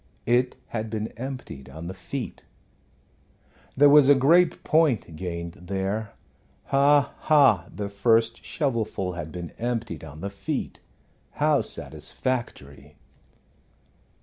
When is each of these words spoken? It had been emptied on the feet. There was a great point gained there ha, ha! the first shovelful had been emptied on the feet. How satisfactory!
It 0.25 0.55
had 0.69 0.89
been 0.89 1.09
emptied 1.09 1.69
on 1.69 1.85
the 1.85 1.93
feet. 1.93 2.43
There 3.77 3.87
was 3.87 4.09
a 4.09 4.15
great 4.15 4.63
point 4.63 5.15
gained 5.15 5.53
there 5.67 6.13
ha, 6.63 7.13
ha! 7.19 7.67
the 7.71 7.87
first 7.87 8.43
shovelful 8.43 9.13
had 9.13 9.31
been 9.31 9.51
emptied 9.59 10.03
on 10.03 10.21
the 10.21 10.31
feet. 10.31 10.79
How 11.33 11.61
satisfactory! 11.61 12.95